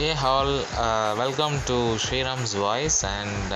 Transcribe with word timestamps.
Hey 0.00 0.08
all 0.20 0.52
welcome 1.20 1.54
to 1.68 1.76
Sriram's 2.02 2.52
voice 2.64 2.98
and 3.08 3.52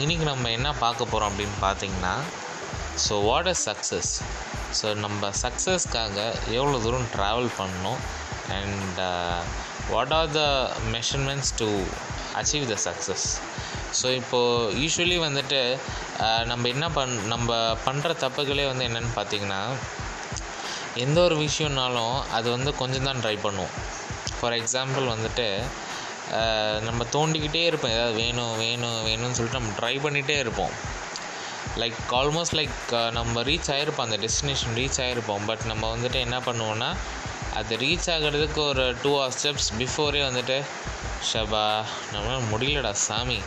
இன்றைக்கி 0.00 0.24
நம்ம 0.28 0.50
என்ன 0.56 0.68
பார்க்க 0.82 1.08
போகிறோம் 1.12 1.30
அப்படின்னு 1.30 1.56
பார்த்தீங்கன்னா 1.64 2.12
so 3.04 3.14
what 3.28 3.48
is 3.52 3.62
success 3.68 4.10
so 4.78 4.88
நம்ம 5.04 5.30
சக்ஸஸ்க்காக 5.42 6.16
எவ்வளோ 6.58 6.76
தூரம் 6.84 7.08
ட்ராவல் 7.14 7.50
பண்ணணும்? 7.58 8.00
And 8.58 9.00
what 9.92 10.14
are 10.18 10.30
the 10.38 10.42
measurements 10.96 11.52
to 11.60 11.68
achieve 12.40 12.66
the 12.72 12.78
success 12.86 13.26
so 14.00 14.08
இப்போது 14.20 14.74
யூஸ்வலி 14.82 15.18
வந்துட்டு 15.26 15.60
uh, 16.26 16.42
நம்ம 16.50 16.68
என்ன 16.74 16.88
பண் 16.98 17.16
நம்ம 17.34 17.48
பண்ணுற 17.86 18.12
தப்புகளே 18.24 18.66
வந்து 18.72 18.86
என்னென்னு 18.88 19.14
பார்த்தீங்கன்னா 19.16 19.62
எந்த 21.04 21.18
ஒரு 21.28 21.38
விஷயம்னாலும் 21.46 22.16
அது 22.36 22.48
வந்து 22.50 22.72
கொஞ்சம் 22.74 23.08
தான் 23.08 23.22
ட்ரை 23.24 23.38
பண்ணுவோம். 23.46 23.74
ஃபார் 24.40 24.56
எக்ஸாம்பிள் 24.60 25.06
வந்துட்டு 25.14 25.46
நம்ம 26.88 27.04
தோண்டிக்கிட்டே 27.14 27.62
இருப்போம். 27.70 27.94
ஏதாவது 27.96 28.14
வேணும் 28.22 28.56
வேணும் 28.58 28.98
வேணும்னு 29.06 29.36
சொல்லிட்டு 29.38 29.58
நம்ம 29.58 29.72
ட்ரை 29.80 29.94
பண்ணிகிட்டே 30.04 30.36
இருப்போம். 30.44 30.74
லைக் 31.80 31.98
ஆல்மோஸ்ட் 32.18 32.56
லைக் 32.58 33.10
நம்ம 33.16 33.42
ரீச் 33.48 33.70
ஆகிருப்போம் 33.74 34.06
அந்த 34.06 34.18
டெஸ்டினேஷன் 34.24 34.76
ரீச் 34.80 35.00
ஆகிருப்போம் 35.06 35.44
பட் 35.50 35.64
நம்ம 35.70 35.84
வந்துட்டு 35.96 36.18
என்ன 36.26 36.38
பண்ணுவோன்னா 36.46 36.90
அது 37.58 37.76
ரீச் 37.76 38.08
ஆகிறதுக்கு 38.14 38.60
ஒரு 38.70 38.84
டூ 39.02 39.12
ஆர் 39.22 39.34
ஸ்டெப்ஸ் 39.38 39.70
பிஃபோரே 39.78 40.22
வந்துட்டு 40.28 40.56
ஷபா 41.30 41.64
நம்மளால் 42.12 42.50
முடியலடா 42.52 42.92
சாமி 43.06 43.38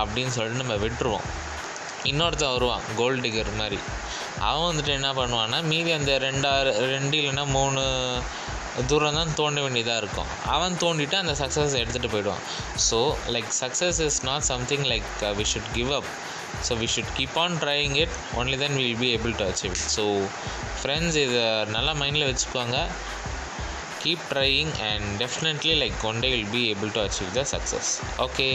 அப்படின்னு 0.00 0.34
சொல்லிட்டு 0.36 0.62
நம்ம 0.62 0.76
விட்டுருவோம். 0.84 1.26
இன்னொருத்தன் 2.10 2.54
வருவான் 2.54 2.86
கோல்டு 2.96 3.20
டிகர் 3.26 3.58
மாதிரி. 3.58 3.78
அவன் 4.48 4.68
வந்துட்டு 4.70 4.92
என்ன 4.98 5.10
பண்ணுவான்னா 5.18 5.58
மீதி 5.70 5.92
அந்த 5.98 6.12
ரெண்டாறு 6.26 6.70
ரெண்டு 6.94 7.16
இல்லைன்னா 7.20 7.44
மூணு 7.56 7.82
தூரம் 8.90 9.18
தான் 9.18 9.32
தோண்ட 9.40 9.58
வேண்டியதாக 9.64 10.02
இருக்கும். 10.02 10.30
அவன் 10.54 10.76
தோண்டிட்டு 10.82 11.16
அந்த 11.22 11.34
சக்ஸஸ் 11.42 11.74
எடுத்துகிட்டு 11.80 12.12
போயிடுவான். 12.14 12.42
So 12.88 12.98
like 13.34 13.50
success 13.62 14.00
is 14.06 14.18
not 14.30 14.46
something 14.52 14.86
like 14.92 15.08
we 15.40 15.46
should 15.52 15.70
give 15.78 15.90
up 15.98 16.08
so 16.68 16.78
we 16.82 16.88
should 16.94 17.12
keep 17.18 17.38
on 17.44 17.56
trying 17.64 17.96
it 18.04 18.16
only 18.40 18.58
then 18.64 18.76
will 18.80 18.98
be 19.04 19.10
able 19.16 19.34
to 19.40 19.46
achieve 19.50 19.74
it 19.76 19.86
so 19.96 20.04
friends 20.80 21.18
இதை 21.24 21.44
நல்லா 21.76 21.94
மைண்டில் 22.02 22.28
வச்சுக்கோங்க. 22.30 22.78
Keep 24.04 24.24
trying 24.32 24.72
and 24.88 25.06
definitely 25.22 25.74
like 25.82 26.00
one 26.08 26.18
day 26.24 26.30
will 26.34 26.50
be 26.56 26.62
able 26.72 26.90
to 26.96 27.02
achieve 27.06 27.30
the 27.38 27.44
success 27.54 27.92
okay 28.26 28.48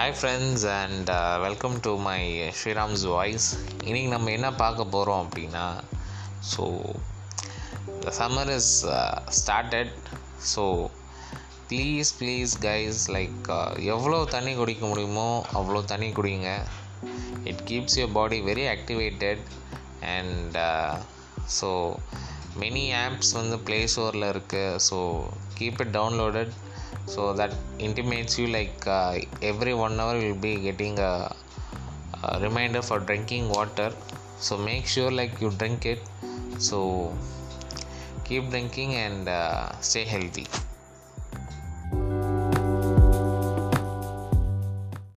hi 0.00 0.14
friends 0.18 0.62
and 0.74 1.10
welcome 1.42 1.74
to 1.80 1.90
my 1.98 2.20
Sriram's 2.58 3.02
voice 3.04 3.48
இன்றைக்கி 3.86 4.06
நம்ம 4.08 4.30
என்ன 4.30 4.52
பார்க்க 4.52 4.84
போகிறோம் 4.84 5.20
அப்படின்னா 5.24 5.64
so 6.52 6.64
the 8.04 8.12
summer 8.18 8.50
is 8.54 8.70
started 9.38 9.92
so 10.52 10.64
please 11.68 12.12
please 12.20 12.54
guys 12.62 13.02
like 13.10 13.50
எவ்வளோ 13.76 14.24
தண்ணி 14.24 14.54
குடிக்க 14.54 14.86
முடியுமோ 14.86 15.28
அவ்வளோ 15.52 15.84
தண்ணி 15.84 16.08
குடிங்க. 16.12 16.48
It 17.44 17.62
keeps 17.64 17.98
your 17.98 18.12
body 18.12 18.40
very 18.40 18.66
activated 18.76 19.44
and 20.16 20.58
so 21.60 21.70
many 22.56 22.86
apps 23.04 23.32
வந்து 23.32 23.58
ப்ளே 23.58 23.86
ஸ்டோரில் 23.86 24.32
இருக்குது 24.32 24.80
so 24.88 24.98
keep 25.54 25.80
it 25.80 25.96
downloaded 25.98 26.54
so 27.14 27.32
that 27.38 27.52
intimates 27.86 28.38
you 28.38 28.46
like 28.46 28.86
uh, 28.86 29.18
every 29.50 29.74
one 29.74 29.98
hour 30.00 30.16
you'll 30.22 30.42
be 30.48 30.54
getting 30.68 30.98
a, 30.98 31.34
a 32.22 32.40
reminder 32.40 32.82
for 32.82 32.98
drinking 33.00 33.48
water. 33.48 33.92
So 34.38 34.56
make 34.56 34.86
sure 34.86 35.10
like 35.10 35.40
you 35.40 35.50
drink 35.50 35.86
it. 35.86 36.02
So 36.58 37.16
keep 38.24 38.50
drinking 38.50 38.94
and 38.94 39.28
uh, 39.28 39.78
stay 39.80 40.04
healthy 40.04 40.46